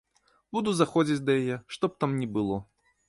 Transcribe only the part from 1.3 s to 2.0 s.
яе, што